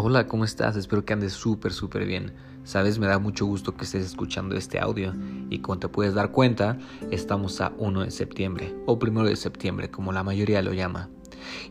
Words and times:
Hola, 0.00 0.28
¿cómo 0.28 0.44
estás? 0.44 0.76
Espero 0.76 1.04
que 1.04 1.12
andes 1.12 1.32
súper, 1.32 1.72
súper 1.72 2.06
bien. 2.06 2.32
Sabes, 2.62 3.00
me 3.00 3.08
da 3.08 3.18
mucho 3.18 3.46
gusto 3.46 3.76
que 3.76 3.82
estés 3.82 4.06
escuchando 4.06 4.54
este 4.54 4.78
audio 4.78 5.12
y 5.50 5.58
como 5.58 5.80
te 5.80 5.88
puedes 5.88 6.14
dar 6.14 6.30
cuenta, 6.30 6.78
estamos 7.10 7.60
a 7.60 7.72
1 7.78 8.04
de 8.04 8.12
septiembre 8.12 8.76
o 8.86 8.96
1 8.96 9.24
de 9.24 9.34
septiembre, 9.34 9.90
como 9.90 10.12
la 10.12 10.22
mayoría 10.22 10.62
lo 10.62 10.72
llama. 10.72 11.10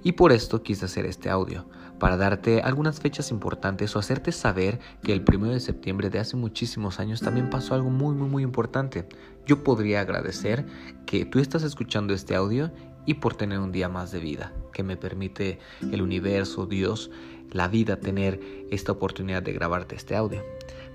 Y 0.03 0.11
por 0.11 0.33
esto 0.33 0.61
quise 0.61 0.83
hacer 0.83 1.05
este 1.05 1.29
audio, 1.29 1.69
para 1.99 2.17
darte 2.17 2.59
algunas 2.59 2.99
fechas 2.99 3.31
importantes 3.31 3.95
o 3.95 3.99
hacerte 3.99 4.33
saber 4.33 4.81
que 5.03 5.13
el 5.13 5.23
1 5.25 5.47
de 5.47 5.61
septiembre 5.61 6.09
de 6.09 6.19
hace 6.19 6.35
muchísimos 6.35 6.99
años 6.99 7.21
también 7.21 7.49
pasó 7.49 7.75
algo 7.75 7.91
muy, 7.91 8.13
muy, 8.13 8.27
muy 8.27 8.43
importante. 8.43 9.07
Yo 9.45 9.63
podría 9.63 10.01
agradecer 10.01 10.65
que 11.05 11.23
tú 11.23 11.39
estás 11.39 11.63
escuchando 11.63 12.13
este 12.13 12.35
audio 12.35 12.73
y 13.05 13.13
por 13.13 13.35
tener 13.35 13.59
un 13.59 13.71
día 13.71 13.87
más 13.87 14.11
de 14.11 14.19
vida, 14.19 14.51
que 14.77 14.83
me 14.83 14.95
permite 14.95 15.57
el 15.91 16.03
universo, 16.03 16.67
Dios, 16.67 17.09
la 17.51 17.67
vida 17.67 17.99
tener 17.99 18.39
esta 18.69 18.91
oportunidad 18.91 19.41
de 19.41 19.51
grabarte 19.51 19.95
este 19.95 20.15
audio. 20.15 20.43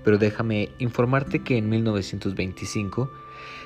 Pero 0.05 0.17
déjame 0.17 0.69
informarte 0.79 1.43
que 1.43 1.57
en 1.57 1.67
1925 1.69 3.11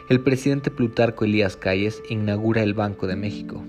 el 0.09 0.22
presidente 0.22 0.72
Plutarco 0.72 1.23
Elías 1.23 1.55
Calles 1.55 2.02
inaugura 2.09 2.63
el 2.63 2.73
Banco 2.73 3.05
de 3.05 3.16
México. 3.16 3.63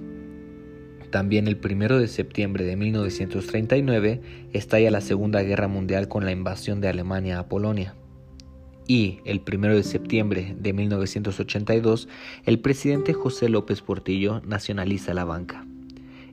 También 1.11 1.49
el 1.49 1.61
1 1.63 1.99
de 1.99 2.09
septiembre 2.09 2.65
de 2.65 2.77
1939 2.77 4.49
estalla 4.55 4.91
la 4.91 5.03
Segunda 5.03 5.43
Guerra 5.43 5.69
Mundial 5.69 6.09
con 6.09 6.25
la 6.25 6.33
invasión 6.33 6.81
de 6.81 6.89
Alemania 6.89 7.39
a 7.39 7.49
Polonia 7.49 7.95
y 8.87 9.21
el 9.27 9.43
1 9.47 9.75
de 9.75 9.83
septiembre 9.85 10.57
de 10.59 10.73
1982 10.73 12.09
el 12.47 12.59
presidente 12.59 13.13
José 13.13 13.51
López 13.51 13.83
Portillo 13.83 14.41
nacionaliza 14.47 15.13
la 15.15 15.25
banca. 15.25 15.68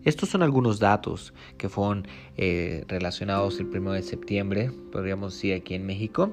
Estos 0.05 0.29
son 0.29 0.43
algunos 0.43 0.79
datos 0.79 1.33
que 1.57 1.67
fueron 1.67 2.07
eh, 2.37 2.84
relacionados 2.87 3.59
el 3.59 3.65
1 3.65 3.93
de 3.93 4.03
septiembre, 4.03 4.71
podríamos 4.91 5.34
decir 5.34 5.55
aquí 5.55 5.73
en 5.73 5.87
México. 5.87 6.31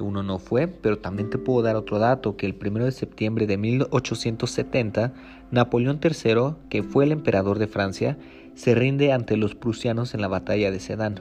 Uno 0.00 0.24
no 0.24 0.40
fue, 0.40 0.66
pero 0.66 0.98
también 0.98 1.30
te 1.30 1.38
puedo 1.38 1.62
dar 1.62 1.76
otro 1.76 2.00
dato, 2.00 2.36
que 2.36 2.46
el 2.46 2.56
1 2.60 2.84
de 2.84 2.90
septiembre 2.90 3.46
de 3.46 3.58
1870, 3.58 5.14
Napoleón 5.52 6.00
III, 6.02 6.56
que 6.68 6.82
fue 6.82 7.04
el 7.04 7.12
emperador 7.12 7.60
de 7.60 7.68
Francia, 7.68 8.18
se 8.56 8.74
rinde 8.74 9.12
ante 9.12 9.36
los 9.36 9.54
prusianos 9.54 10.14
en 10.14 10.20
la 10.20 10.26
batalla 10.26 10.72
de 10.72 10.80
Sedan. 10.80 11.20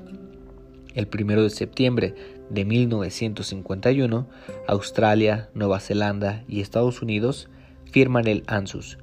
El 0.96 1.08
1 1.08 1.44
de 1.44 1.50
septiembre 1.52 2.16
de 2.50 2.66
1951, 2.66 4.28
Australia, 4.68 5.52
Nueva 5.54 5.80
Zelanda 5.80 6.44
y 6.48 6.62
Estados 6.62 7.04
Unidos 7.04 7.48
firman 7.92 8.28
el 8.28 8.44
ANZUS, 8.48 8.98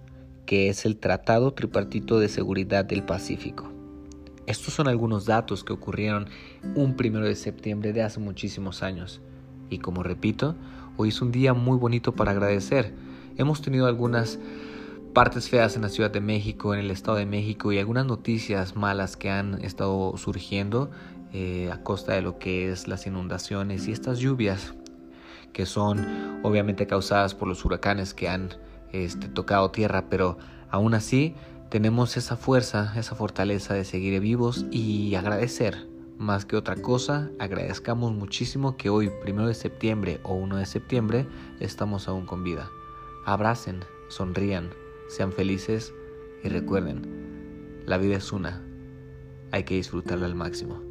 que 0.48 0.70
es 0.70 0.86
el 0.86 0.96
Tratado 0.96 1.52
Tripartito 1.52 2.18
de 2.18 2.30
Seguridad 2.30 2.82
del 2.86 3.02
Pacífico. 3.02 3.70
Estos 4.46 4.72
son 4.72 4.88
algunos 4.88 5.26
datos 5.26 5.62
que 5.62 5.74
ocurrieron 5.74 6.30
un 6.74 6.96
1 6.98 7.20
de 7.20 7.36
septiembre 7.36 7.92
de 7.92 8.02
hace 8.02 8.18
muchísimos 8.18 8.82
años. 8.82 9.20
Y 9.68 9.76
como 9.76 10.02
repito, 10.02 10.56
hoy 10.96 11.10
es 11.10 11.20
un 11.20 11.32
día 11.32 11.52
muy 11.52 11.76
bonito 11.76 12.14
para 12.14 12.30
agradecer. 12.30 12.94
Hemos 13.36 13.60
tenido 13.60 13.86
algunas 13.86 14.38
partes 15.12 15.50
feas 15.50 15.76
en 15.76 15.82
la 15.82 15.90
Ciudad 15.90 16.10
de 16.10 16.22
México, 16.22 16.72
en 16.72 16.80
el 16.80 16.90
Estado 16.90 17.18
de 17.18 17.26
México 17.26 17.70
y 17.70 17.78
algunas 17.78 18.06
noticias 18.06 18.74
malas 18.74 19.18
que 19.18 19.28
han 19.28 19.62
estado 19.62 20.16
surgiendo 20.16 20.90
eh, 21.34 21.70
a 21.70 21.82
costa 21.82 22.14
de 22.14 22.22
lo 22.22 22.38
que 22.38 22.72
es 22.72 22.88
las 22.88 23.06
inundaciones 23.06 23.86
y 23.86 23.92
estas 23.92 24.18
lluvias 24.18 24.72
que 25.52 25.66
son 25.66 26.40
obviamente 26.42 26.86
causadas 26.86 27.34
por 27.34 27.48
los 27.48 27.66
huracanes 27.66 28.14
que 28.14 28.30
han 28.30 28.48
este, 28.92 29.28
tocado 29.28 29.70
tierra, 29.70 30.06
pero 30.08 30.38
aún 30.70 30.94
así 30.94 31.34
tenemos 31.70 32.16
esa 32.16 32.36
fuerza, 32.36 32.94
esa 32.96 33.14
fortaleza 33.14 33.74
de 33.74 33.84
seguir 33.84 34.20
vivos 34.20 34.66
y 34.70 35.14
agradecer. 35.14 35.86
Más 36.18 36.44
que 36.44 36.56
otra 36.56 36.76
cosa, 36.76 37.30
agradezcamos 37.38 38.12
muchísimo 38.12 38.76
que 38.76 38.90
hoy, 38.90 39.10
primero 39.22 39.46
de 39.46 39.54
septiembre 39.54 40.20
o 40.24 40.34
1 40.34 40.56
de 40.56 40.66
septiembre, 40.66 41.26
estamos 41.60 42.08
aún 42.08 42.26
con 42.26 42.42
vida. 42.42 42.70
Abracen, 43.24 43.84
sonrían, 44.08 44.70
sean 45.08 45.32
felices 45.32 45.94
y 46.42 46.48
recuerden, 46.48 47.82
la 47.86 47.98
vida 47.98 48.16
es 48.16 48.32
una, 48.32 48.64
hay 49.52 49.62
que 49.62 49.74
disfrutarla 49.74 50.26
al 50.26 50.34
máximo. 50.34 50.82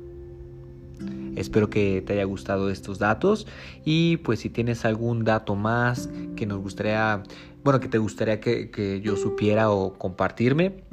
Espero 1.36 1.70
que 1.70 2.02
te 2.02 2.14
haya 2.14 2.24
gustado 2.24 2.70
estos 2.70 2.98
datos 2.98 3.46
y 3.86 4.18
pues 4.18 4.40
si 4.40 4.50
tienes 4.50 4.86
algún 4.86 5.24
dato 5.24 5.56
más 5.56 6.10
que 6.36 6.46
nos 6.46 6.60
gustaría, 6.60 7.22
bueno, 7.64 7.80
que 7.80 7.88
te 7.88 8.00
gustaría 8.00 8.40
que, 8.40 9.02
yo 9.04 9.16
supiera 9.16 9.70
o 9.70 9.94
compartirme, 9.94 10.84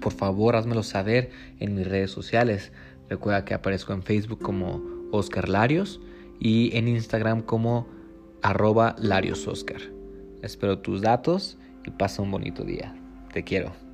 por 0.00 0.12
favor 0.12 0.56
házmelo 0.56 0.82
saber 0.82 1.30
en 1.60 1.74
mis 1.74 1.86
redes 1.86 2.10
sociales. 2.10 2.72
Recuerda 3.08 3.44
que 3.44 3.54
aparezco 3.54 3.92
en 3.94 4.02
Facebook 4.02 4.40
como 4.42 4.82
Oscar 5.12 5.48
Larios 5.48 6.00
y 6.38 6.76
en 6.76 6.88
Instagram 6.88 7.40
como 7.40 7.88
arroba 8.42 8.96
Larios 8.98 9.48
Oscar. 9.48 9.80
Espero 10.42 10.78
tus 10.78 11.00
datos 11.00 11.56
y 11.86 11.90
pasa 11.90 12.20
un 12.20 12.30
bonito 12.30 12.64
día. 12.64 12.94
Te 13.32 13.42
quiero. 13.44 13.85